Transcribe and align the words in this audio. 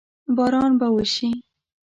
باران 0.35 0.71
به 0.79 0.87
وشي؟ 0.95 1.29